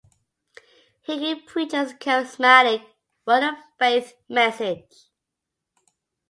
Hickey 1.03 1.39
preaches 1.43 1.91
a 1.91 1.93
Charismatic 1.93 2.83
Word 3.27 3.43
of 3.47 3.53
Faith 3.77 4.15
message. 4.27 5.11